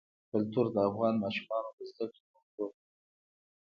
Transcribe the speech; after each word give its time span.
کلتور 0.31 0.65
د 0.71 0.77
افغان 0.89 1.13
ماشومانو 1.23 1.69
د 1.77 1.79
زده 1.89 2.05
کړې 2.13 2.25
موضوع 2.33 2.67
ده. 2.73 2.79